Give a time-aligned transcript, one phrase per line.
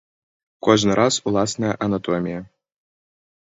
[0.67, 2.41] Кожны раз уласная анатомія.